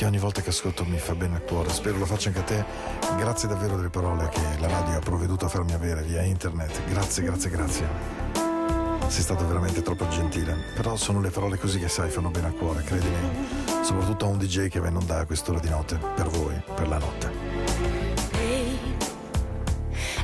che 0.01 0.07
ogni 0.07 0.17
volta 0.17 0.41
che 0.41 0.49
ascolto 0.49 0.83
mi 0.83 0.97
fa 0.97 1.13
bene 1.13 1.35
al 1.35 1.43
cuore. 1.43 1.69
Spero 1.69 1.99
lo 1.99 2.07
faccia 2.07 2.29
anche 2.29 2.39
a 2.39 2.43
te. 2.43 2.65
Grazie 3.17 3.47
davvero 3.47 3.75
delle 3.75 3.91
parole 3.91 4.29
che 4.29 4.41
la 4.57 4.67
radio 4.67 4.97
ha 4.97 4.99
provveduto 4.99 5.45
a 5.45 5.47
farmi 5.47 5.73
avere 5.73 6.01
via 6.01 6.23
internet. 6.23 6.85
Grazie, 6.85 7.21
grazie, 7.21 7.49
grazie. 7.51 7.87
Sei 9.09 9.21
stato 9.21 9.45
veramente 9.45 9.83
troppo 9.83 10.07
gentile. 10.07 10.57
Però 10.73 10.95
sono 10.95 11.21
le 11.21 11.29
parole 11.29 11.59
così 11.59 11.77
che 11.77 11.87
sai 11.87 12.09
fanno 12.09 12.31
bene 12.31 12.47
al 12.47 12.55
cuore, 12.55 12.81
credimi. 12.81 13.45
Soprattutto 13.83 14.25
a 14.25 14.29
un 14.29 14.39
DJ 14.39 14.69
che 14.69 14.79
va 14.79 14.87
in 14.87 14.95
onda 14.95 15.19
a 15.19 15.25
quest'ora 15.27 15.59
di 15.59 15.69
notte. 15.69 15.99
Per 16.15 16.27
voi, 16.29 16.59
per 16.73 16.87
la 16.87 16.97
notte. 16.97 17.31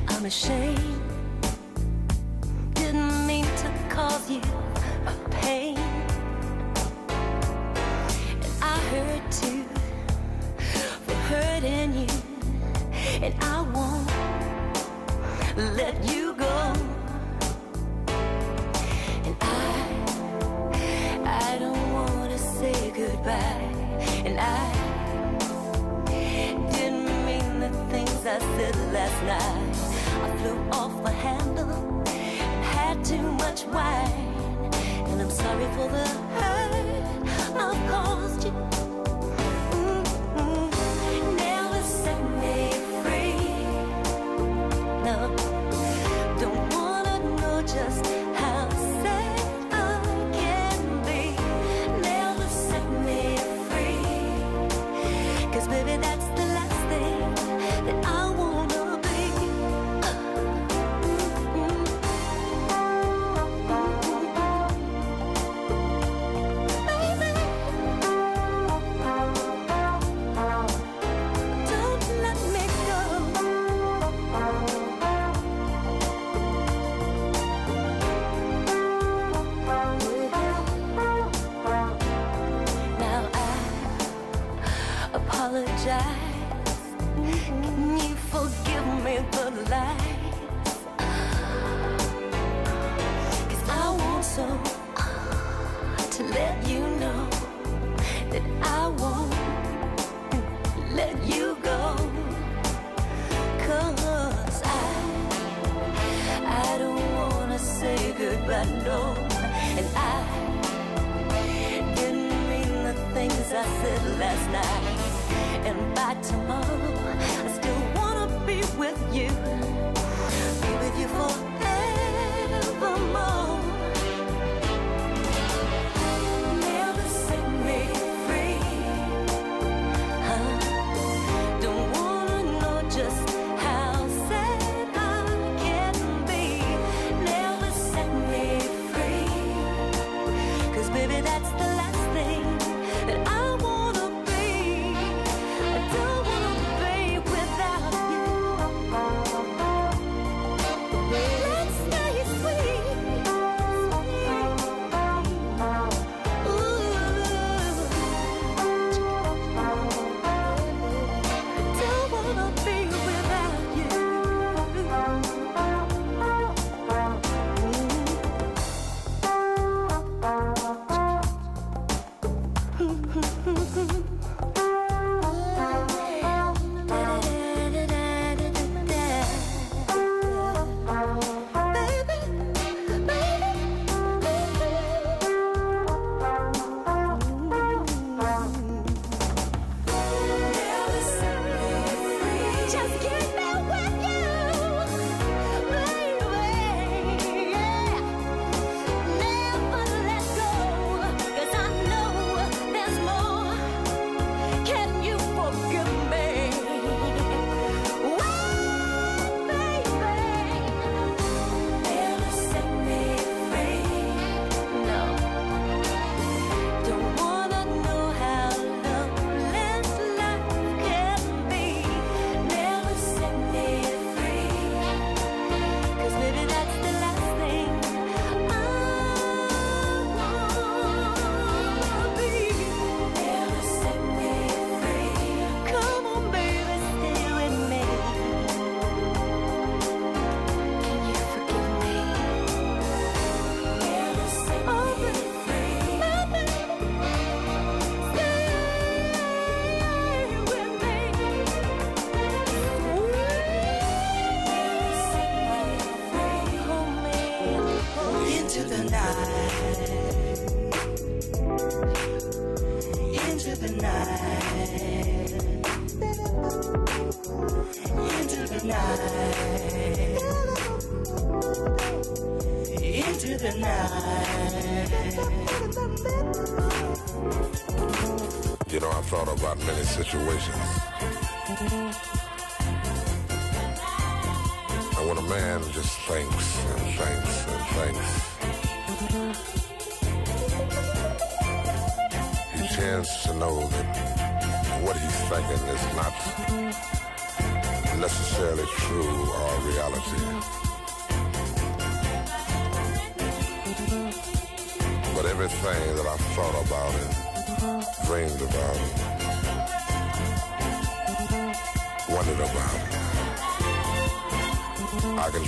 I'm 0.10 0.26
ashamed. 0.26 0.80
Didn't 2.74 3.28
mean 3.28 3.46
to 3.58 3.70
cause 3.94 4.28
you 4.28 4.42
a 5.06 5.14
pain. 5.30 5.78
And 8.42 8.44
I 8.64 8.80
hurt 8.90 9.34
for 9.36 9.67
hurting 11.28 11.94
you. 11.94 12.08
And 13.22 13.34
I 13.42 13.62
won't 13.76 14.10
let 15.76 15.96
you 16.10 16.34
go. 16.36 16.74
And 19.28 19.36
I, 19.42 19.54
I 21.26 21.58
don't 21.60 21.92
wanna 21.92 22.38
say 22.38 22.92
goodbye. 22.92 23.68
And 24.28 24.40
I 24.40 24.64
didn't 26.72 27.26
mean 27.26 27.60
the 27.60 27.72
things 27.92 28.26
I 28.26 28.40
said 28.56 28.76
last 28.94 29.20
night. 29.34 29.76
I 30.24 30.38
flew 30.38 30.58
off 30.80 30.94
my 31.04 31.12
handle, 31.12 32.06
had 32.74 33.04
too 33.04 33.32
much 33.44 33.66
wine, 33.66 34.72
and 35.10 35.22
I'm 35.22 35.30
sorry 35.30 35.68
for 35.76 35.88
the 35.90 36.08
hurt 36.40 36.68
I've 37.66 37.90
caused 37.92 38.46
you. 38.46 38.77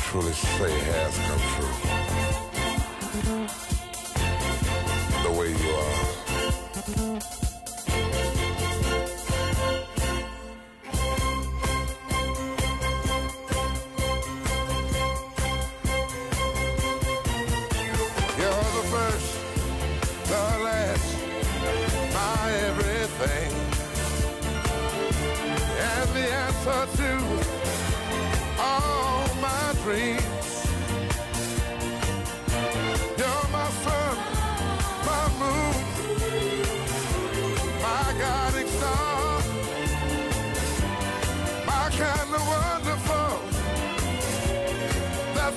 truly 0.10 0.34
say 0.34 0.72
has 0.72 1.16
come 1.20 1.40
true. 1.40 1.89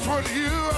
put 0.02 0.34
you. 0.34 0.71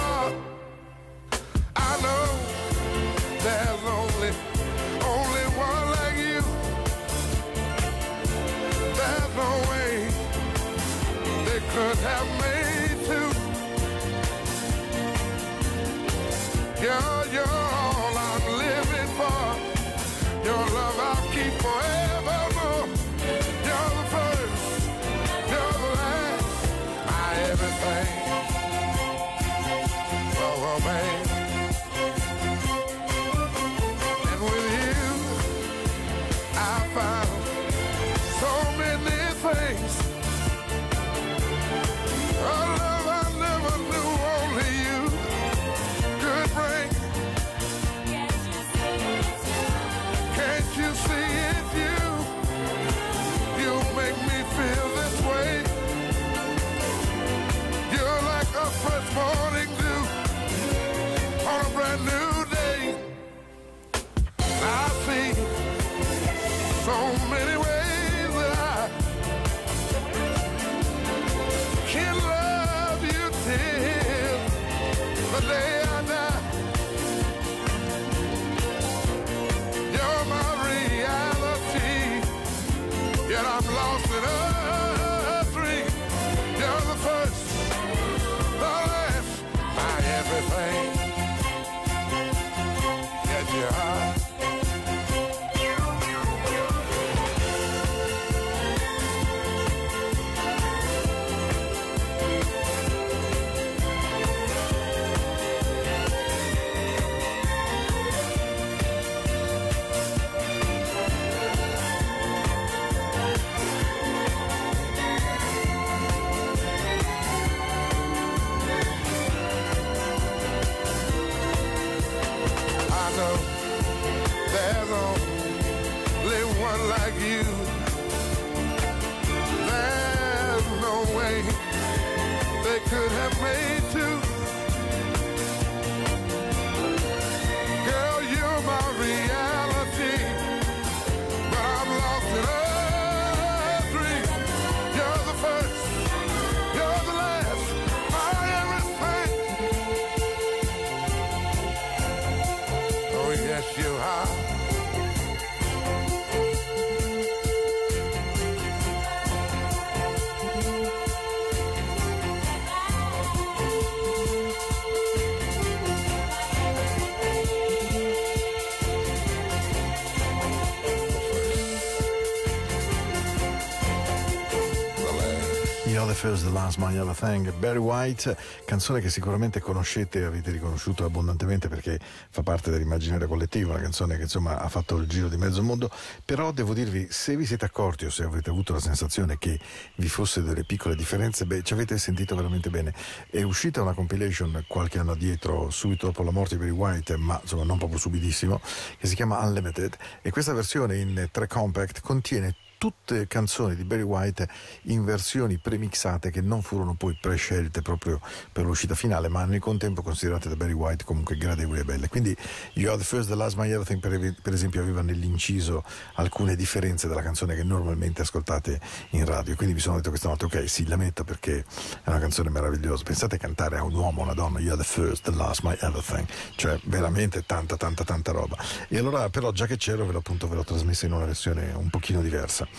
Feels 176.24 176.42
the 176.42 176.50
Last 176.52 176.78
My 176.78 176.96
Other 176.96 177.14
Thing, 177.14 177.52
Barry 177.58 177.76
White, 177.76 178.34
canzone 178.64 179.02
che 179.02 179.10
sicuramente 179.10 179.60
conoscete 179.60 180.20
e 180.20 180.24
avete 180.24 180.52
riconosciuto 180.52 181.04
abbondantemente 181.04 181.68
perché 181.68 182.00
fa 182.30 182.42
parte 182.42 182.70
dell'immaginario 182.70 183.28
collettivo, 183.28 183.72
una 183.72 183.82
canzone 183.82 184.16
che 184.16 184.22
insomma 184.22 184.58
ha 184.58 184.70
fatto 184.70 184.96
il 184.96 185.06
giro 185.06 185.28
di 185.28 185.36
mezzo 185.36 185.62
mondo, 185.62 185.90
però 186.24 186.50
devo 186.50 186.72
dirvi 186.72 187.08
se 187.10 187.36
vi 187.36 187.44
siete 187.44 187.66
accorti 187.66 188.06
o 188.06 188.10
se 188.10 188.22
avete 188.22 188.48
avuto 188.48 188.72
la 188.72 188.80
sensazione 188.80 189.36
che 189.36 189.60
vi 189.96 190.08
fossero 190.08 190.46
delle 190.46 190.64
piccole 190.64 190.96
differenze, 190.96 191.44
beh 191.44 191.62
ci 191.62 191.74
avete 191.74 191.98
sentito 191.98 192.34
veramente 192.34 192.70
bene. 192.70 192.94
È 193.28 193.42
uscita 193.42 193.82
una 193.82 193.92
compilation 193.92 194.64
qualche 194.66 195.00
anno 195.00 195.14
dietro, 195.14 195.68
subito 195.68 196.06
dopo 196.06 196.22
la 196.22 196.30
morte 196.30 196.56
di 196.56 196.64
Barry 196.64 196.74
White, 196.74 197.18
ma 197.18 197.38
insomma 197.38 197.64
non 197.64 197.76
proprio 197.76 197.98
subitissimo, 197.98 198.62
che 198.98 199.06
si 199.06 199.14
chiama 199.14 199.40
Unlimited 199.40 199.94
e 200.22 200.30
questa 200.30 200.54
versione 200.54 200.96
in 200.96 201.28
tre 201.30 201.46
compact 201.46 202.00
contiene 202.00 202.56
tutte 202.84 203.26
canzoni 203.26 203.76
di 203.76 203.84
Barry 203.84 204.02
White 204.02 204.46
in 204.88 205.06
versioni 205.06 205.56
premixate 205.56 206.30
che 206.30 206.42
non 206.42 206.60
furono 206.60 206.92
poi 206.92 207.16
prescelte 207.18 207.80
proprio 207.80 208.20
per 208.52 208.66
l'uscita 208.66 208.94
finale, 208.94 209.28
ma 209.28 209.46
nel 209.46 209.60
contempo 209.60 210.02
considerate 210.02 210.50
da 210.50 210.54
Barry 210.54 210.74
White 210.74 211.02
comunque 211.02 211.38
gradevoli 211.38 211.80
e 211.80 211.84
belle. 211.84 212.08
Quindi 212.10 212.36
You 212.74 212.90
Are 212.90 212.98
the 212.98 213.04
First, 213.04 213.30
The 213.30 213.36
Last, 213.36 213.56
My 213.56 213.70
Everything 213.70 214.00
per 214.42 214.52
esempio 214.52 214.82
aveva 214.82 215.00
nell'inciso 215.00 215.82
alcune 216.16 216.56
differenze 216.56 217.08
dalla 217.08 217.22
canzone 217.22 217.54
che 217.54 217.64
normalmente 217.64 218.20
ascoltate 218.20 218.78
in 219.12 219.24
radio, 219.24 219.56
quindi 219.56 219.72
mi 219.72 219.80
sono 219.80 219.96
detto 219.96 220.10
questa 220.10 220.28
notte 220.28 220.44
ok, 220.44 220.68
si 220.68 220.86
lamenta 220.86 221.24
perché 221.24 221.64
è 222.02 222.10
una 222.10 222.18
canzone 222.18 222.50
meravigliosa, 222.50 223.02
pensate 223.02 223.36
a 223.36 223.38
cantare 223.38 223.78
a 223.78 223.82
un 223.82 223.94
uomo, 223.94 224.20
o 224.20 224.24
una 224.24 224.34
donna, 224.34 224.60
You 224.60 224.74
Are 224.74 224.76
the 224.76 224.84
First, 224.86 225.22
The 225.22 225.34
Last, 225.34 225.62
My 225.62 225.74
Everything, 225.80 226.26
cioè 226.56 226.78
veramente 226.84 227.46
tanta 227.46 227.78
tanta 227.78 228.04
tanta 228.04 228.30
roba. 228.30 228.58
E 228.90 228.98
allora 228.98 229.30
però 229.30 229.52
già 229.52 229.64
che 229.64 229.78
c'ero 229.78 230.04
ve 230.04 230.12
l'appunto 230.12 230.46
ve 230.48 230.56
l'ho 230.56 230.64
trasmessa 230.64 231.06
in 231.06 231.12
una 231.12 231.24
versione 231.24 231.72
un 231.72 231.88
pochino 231.88 232.20
diversa. 232.20 232.72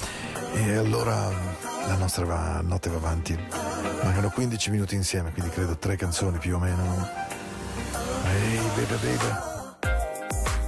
E 0.54 0.76
allora 0.76 1.30
la 1.88 1.96
nostra 1.96 2.26
va, 2.26 2.62
notte 2.62 2.90
va 2.90 2.98
avanti. 2.98 3.38
Mancano 4.04 4.30
15 4.30 4.72
minuti 4.72 4.96
insieme, 4.96 5.32
quindi 5.32 5.52
credo 5.52 5.78
tre 5.78 5.96
canzoni 5.96 6.38
più 6.38 6.56
o 6.56 6.60
meno. 6.60 7.10
Hey 8.26 8.58
baby 8.76 8.96
baby. 9.02 9.54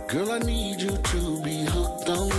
Girl, 0.08 0.32
I 0.32 0.40
need 0.40 0.80
you 0.80 0.98
to 0.98 1.42
be 1.42 1.66
hooked 1.66 2.10
on 2.10 2.37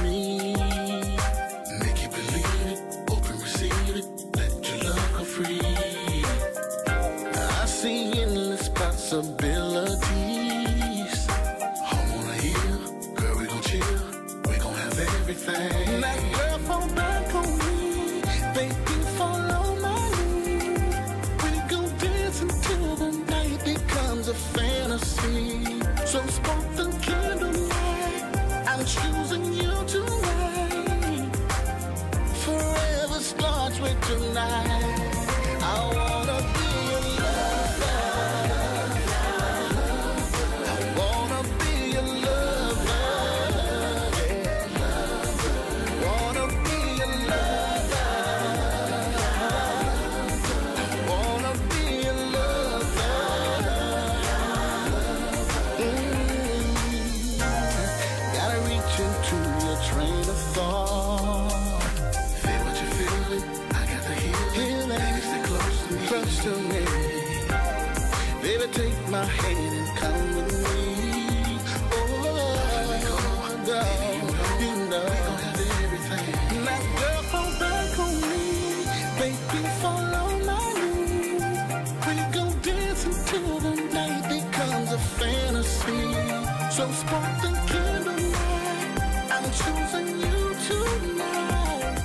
So 86.78 86.88
spark 86.92 87.42
the 87.42 87.48
candlelight. 87.66 89.32
I'm 89.32 89.50
choosing 89.50 90.20
you 90.20 90.54
tonight. 90.68 91.98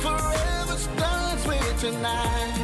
Forever 0.00 0.76
starts 0.78 1.44
with 1.44 1.80
tonight. 1.80 2.63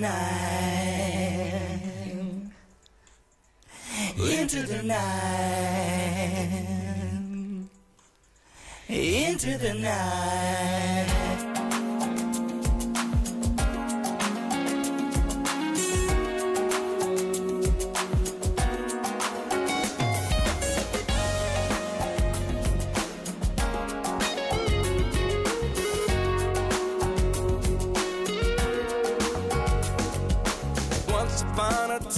Night. 0.00 0.45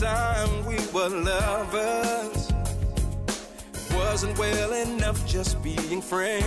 Time 0.01 0.65
we 0.65 0.77
were 0.93 1.09
lovers. 1.09 2.53
Wasn't 3.93 4.39
well 4.39 4.73
enough 4.73 5.27
just 5.27 5.61
being 5.61 6.01
friends. 6.01 6.45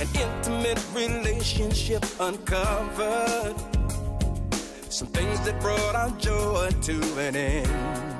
An 0.00 0.08
intimate 0.14 0.84
relationship 0.94 2.04
uncovered. 2.18 3.56
Some 4.88 5.08
things 5.08 5.40
that 5.42 5.60
brought 5.60 5.94
our 5.94 6.10
joy 6.18 6.70
to 6.82 7.18
an 7.18 7.36
end. 7.36 8.11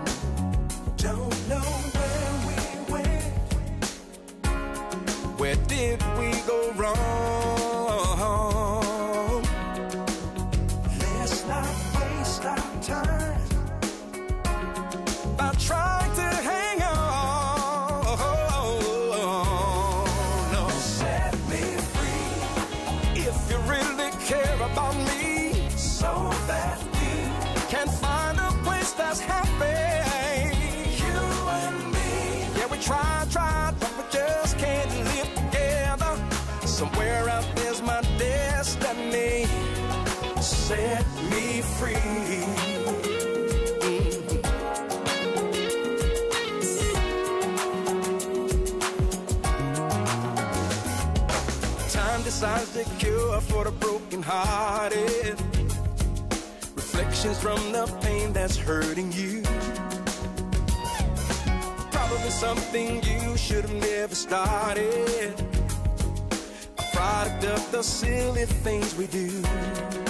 Try, 32.82 33.26
try, 33.30 33.72
but 33.78 33.96
we 33.96 34.04
just 34.10 34.58
can't 34.58 34.90
live 35.04 35.34
together. 35.34 36.66
Somewhere 36.66 37.28
out 37.28 37.46
there's 37.54 37.80
my 37.82 38.00
destiny. 38.18 39.46
Set 40.40 41.06
me 41.30 41.62
free. 41.62 41.94
Time 51.90 52.22
decides 52.22 52.72
the 52.72 52.84
cure 52.98 53.40
for 53.42 53.64
the 53.64 53.70
broken-hearted. 53.78 55.40
Reflections 56.74 57.38
from 57.38 57.72
the 57.72 57.86
pain 58.02 58.32
that's 58.32 58.56
hurting 58.56 59.12
you. 59.12 59.42
Something 62.40 63.02
you 63.04 63.36
should 63.36 63.64
have 63.64 63.74
never 63.74 64.14
started. 64.14 65.32
A 66.78 66.82
product 66.92 67.44
of 67.44 67.70
the 67.70 67.82
silly 67.82 68.46
things 68.46 68.96
we 68.96 69.06
do. 69.06 70.01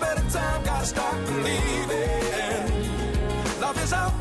Better 0.00 0.30
time, 0.30 0.64
gotta 0.64 0.86
start 0.86 1.26
believing. 1.26 2.70
Love 3.60 3.82
is 3.82 3.92
out 3.92 4.15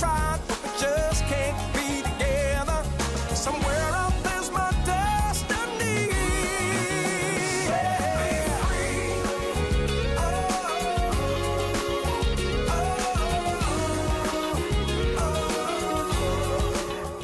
tried, 0.00 0.40
but 0.48 0.58
just 0.78 1.24
can't 1.26 1.79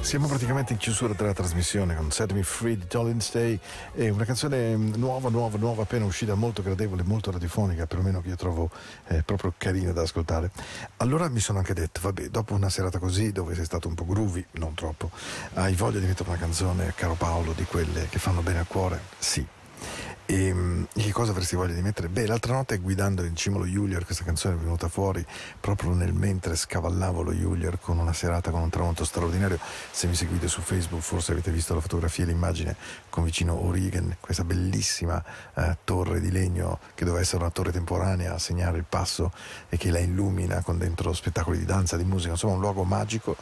Siamo 0.07 0.28
praticamente 0.28 0.72
in 0.72 0.78
chiusura 0.78 1.14
della 1.14 1.32
trasmissione 1.32 1.96
con 1.96 2.12
Set 2.12 2.30
Me 2.30 2.44
Free 2.44 2.76
di 2.76 2.86
Tolin 2.86 3.20
Stay, 3.20 3.59
è 3.92 4.09
una 4.09 4.24
canzone 4.24 4.76
mm, 4.76 4.94
nuova, 4.94 5.30
nuova, 5.30 5.59
nuova, 5.59 5.82
appena 5.82 6.04
uscita, 6.04 6.36
molto 6.36 6.62
gradevole, 6.62 7.02
molto 7.02 7.32
radiofonica, 7.32 7.88
perlomeno 7.88 8.20
che 8.20 8.28
io 8.28 8.36
trovo 8.36 8.70
eh, 9.09 9.24
proprio 9.24 9.52
carina 9.59 9.90
da 9.90 10.02
ascoltare. 10.02 10.52
Allora 10.98 11.28
mi 11.28 11.40
sono 11.40 11.59
anche 11.59 11.74
detto, 11.74 11.98
vabbè, 12.02 12.28
dopo 12.28 12.54
una 12.54 12.70
serata 12.70 13.00
così, 13.00 13.32
dove 13.32 13.57
sei 13.57 13.64
stato 13.64 13.88
un 13.88 13.94
po' 13.94 14.07
groovy, 14.07 14.46
non 14.52 14.74
troppo, 14.74 15.11
hai 15.54 15.74
voglia 15.74 15.98
di 15.98 16.07
mettere 16.07 16.28
una 16.28 16.38
canzone, 16.38 16.92
caro 16.94 17.14
Paolo, 17.14 17.52
di 17.52 17.64
quelle 17.64 18.07
che 18.09 18.20
fanno 18.20 18.42
bene 18.42 18.61
al 18.61 18.68
cuore? 18.68 19.00
Sì. 19.18 19.44
E 20.28 20.52
mm, 20.52 20.84
che 20.92 21.12
cosa 21.12 21.30
avresti 21.30 21.54
voglia 21.54 21.74
di 21.74 21.82
mettere? 21.82 22.08
Beh, 22.08 22.26
l'altra 22.26 22.52
notte 22.52 22.78
guidando 22.78 23.22
in 23.22 23.36
cima 23.36 23.58
lo 23.58 23.64
Julier, 23.64 24.04
questa 24.04 24.24
canzone 24.24 24.56
è 24.56 24.58
venuta 24.58 24.88
fuori 24.88 25.24
proprio 25.60 25.92
nel 25.92 26.12
mentre 26.12 26.56
scavallavo 26.56 27.22
lo 27.22 27.32
Julier 27.32 27.78
con 27.80 27.98
una 27.98 28.12
serata 28.12 28.50
con 28.50 28.60
un 28.60 28.68
tramonto 28.68 29.04
straordinario. 29.04 29.56
Se 29.92 30.08
mi 30.08 30.16
seguite 30.16 30.48
su 30.48 30.62
Facebook 30.62 31.00
forse 31.00 31.30
avete 31.30 31.52
visto 31.52 31.74
la 31.74 31.80
fotografia 31.80 32.24
e 32.24 32.26
l'immagine 32.26 32.74
con 33.08 33.22
vicino 33.22 33.64
Origen, 33.64 34.16
questa 34.18 34.42
bellissima 34.42 35.22
eh, 35.54 35.78
torre 35.84 36.20
di 36.20 36.32
legno 36.32 36.80
che 36.96 37.04
doveva 37.04 37.22
essere 37.22 37.42
una 37.42 37.52
torre 37.52 37.70
temporanea 37.70 38.34
a 38.34 38.38
segnare 38.38 38.78
il 38.78 38.84
passo 38.88 39.30
e 39.68 39.76
che 39.76 39.92
la 39.92 40.00
illumina 40.00 40.60
con 40.62 40.76
dentro 40.76 41.12
spettacoli 41.12 41.58
di 41.58 41.64
danza, 41.64 41.96
di 41.96 42.04
musica, 42.04 42.32
insomma 42.32 42.54
un 42.54 42.60
luogo 42.60 42.82
magico. 42.82 43.36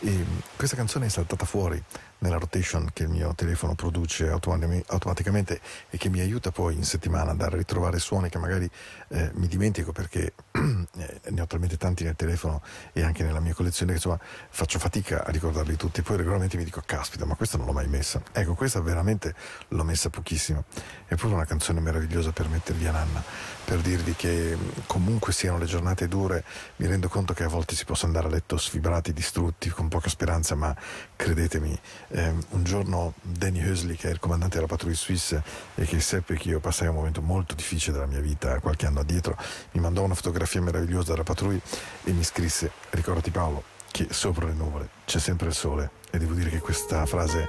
E 0.00 0.10
mm, 0.10 0.38
questa 0.56 0.74
canzone 0.74 1.06
è 1.06 1.08
saltata 1.08 1.46
fuori 1.46 1.80
nella 2.18 2.38
rotation 2.38 2.88
che 2.92 3.04
il 3.04 3.08
mio 3.08 3.34
telefono 3.34 3.74
produce 3.74 4.28
automaticamente 4.28 5.60
e 5.90 5.98
che 5.98 6.08
mi 6.08 6.20
aiuta 6.20 6.50
poi 6.50 6.74
in 6.74 6.84
settimana 6.84 7.24
ad 7.24 7.30
andare 7.30 7.54
a 7.54 7.58
ritrovare 7.58 7.98
suoni 7.98 8.28
che 8.28 8.38
magari 8.38 8.68
eh, 9.08 9.30
mi 9.34 9.46
dimentico 9.46 9.92
perché 9.92 10.32
eh, 10.52 11.20
ne 11.30 11.40
ho 11.40 11.46
talmente 11.46 11.76
tanti 11.76 12.04
nel 12.04 12.16
telefono 12.16 12.62
e 12.92 13.02
anche 13.02 13.22
nella 13.22 13.40
mia 13.40 13.54
collezione 13.54 13.92
che 13.92 13.98
insomma 13.98 14.18
faccio 14.48 14.78
fatica 14.78 15.24
a 15.24 15.30
ricordarli 15.30 15.76
tutti. 15.76 16.02
Poi 16.02 16.16
regolarmente 16.16 16.56
mi 16.56 16.64
dico, 16.64 16.82
caspita, 16.84 17.24
ma 17.24 17.34
questa 17.34 17.56
non 17.56 17.66
l'ho 17.66 17.72
mai 17.72 17.88
messa. 17.88 18.22
Ecco, 18.32 18.54
questa 18.54 18.80
veramente 18.80 19.34
l'ho 19.68 19.84
messa 19.84 20.10
pochissimo. 20.10 20.64
È 21.04 21.14
proprio 21.14 21.34
una 21.34 21.44
canzone 21.44 21.80
meravigliosa 21.80 22.32
per 22.32 22.48
mettervi 22.48 22.86
a 22.86 22.92
nanna, 22.92 23.22
per 23.64 23.78
dirvi 23.78 24.14
che 24.14 24.56
comunque 24.86 25.32
siano 25.32 25.58
le 25.58 25.64
giornate 25.64 26.06
dure, 26.08 26.44
mi 26.76 26.86
rendo 26.86 27.08
conto 27.08 27.32
che 27.32 27.44
a 27.44 27.48
volte 27.48 27.74
si 27.74 27.84
possa 27.84 28.06
andare 28.06 28.26
a 28.26 28.30
letto 28.30 28.56
sfibrati, 28.56 29.12
distrutti, 29.12 29.70
con 29.70 29.88
poca 29.88 30.08
speranza, 30.08 30.54
ma 30.54 30.74
credetemi, 31.16 31.78
eh, 32.08 32.34
un 32.50 32.64
giorno 32.64 33.14
Danny 33.22 33.66
Husley, 33.66 33.96
che 33.96 34.08
è 34.08 34.12
il 34.12 34.18
comandante 34.18 34.56
della 34.56 34.66
patrouille 34.66 34.96
suisse 34.96 35.42
e 35.74 35.84
che 35.84 36.00
seppe 36.00 36.36
che 36.36 36.48
io 36.48 36.60
passai 36.60 36.88
un 36.88 36.94
momento 36.94 37.22
molto 37.22 37.54
difficile 37.54 37.94
della 37.94 38.06
mia 38.06 38.20
vita 38.20 38.60
qualche 38.60 38.86
anno 38.86 39.00
addietro, 39.00 39.36
mi 39.72 39.80
mandò 39.80 40.02
una 40.02 40.14
fotografia 40.14 40.60
meravigliosa 40.60 41.12
della 41.12 41.24
patrouille 41.24 41.62
e 42.04 42.12
mi 42.12 42.22
scrisse, 42.22 42.70
ricordati 42.90 43.30
Paolo, 43.30 43.64
che 43.90 44.08
sopra 44.10 44.46
le 44.46 44.54
nuvole 44.54 44.88
c'è 45.04 45.18
sempre 45.18 45.46
il 45.46 45.54
sole 45.54 45.90
e 46.10 46.18
devo 46.18 46.34
dire 46.34 46.50
che 46.50 46.58
questa 46.58 47.06
frase 47.06 47.48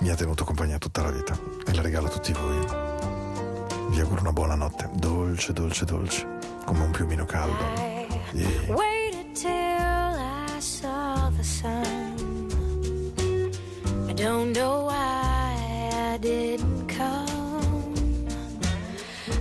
mi 0.00 0.10
ha 0.10 0.14
tenuto 0.14 0.44
compagnia 0.44 0.78
tutta 0.78 1.02
la 1.02 1.10
vita 1.10 1.38
e 1.66 1.74
la 1.74 1.82
regalo 1.82 2.06
a 2.06 2.10
tutti 2.10 2.32
voi. 2.32 2.85
Vi 3.88 4.00
auguro 4.00 4.20
una 4.20 4.32
buona 4.32 4.54
notte, 4.54 4.88
dolce, 4.94 5.52
dolce, 5.52 5.84
dolce, 5.84 6.26
come 6.64 6.84
un 6.84 6.90
piumino 6.90 7.24
caldo. 7.24 7.64
Yeah. 8.32 8.74
I 10.56 10.60
saw 10.60 11.30
the 11.36 11.44
sun. 11.44 12.36
don't 14.16 14.52
know 14.52 14.86
why 14.86 15.90
I 15.92 16.16
didn't 16.16 16.86
come. 16.88 18.26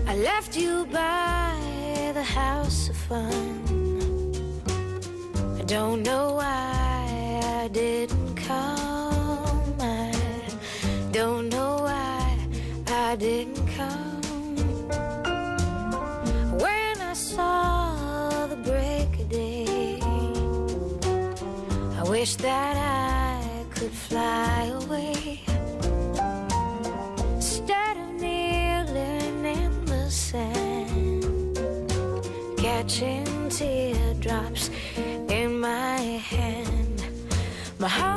I 0.05 0.17
left 0.17 0.57
you 0.57 0.85
by 0.91 2.11
the 2.13 2.23
house 2.23 2.89
of 2.89 2.97
fun. 2.97 3.63
I 5.57 5.63
don't 5.63 6.03
know 6.03 6.33
why 6.33 7.41
I 7.61 7.69
didn't 7.69 8.35
come. 8.35 9.75
I 9.79 10.11
don't 11.11 11.47
know 11.47 11.77
why 11.83 12.37
I 12.87 13.15
didn't 13.15 13.64
wish 22.26 22.38
that 22.38 22.76
I 22.76 23.65
could 23.69 23.91
fly 23.91 24.71
away 24.82 25.41
instead 27.36 27.97
of 27.97 28.09
kneeling 28.19 29.45
in 29.45 29.86
the 29.86 30.09
sand, 30.09 31.59
catching 32.57 33.49
teardrops 33.49 34.71
in 35.30 35.59
my 35.59 35.99
hand. 36.32 37.05
My 37.78 37.89
heart 37.89 38.14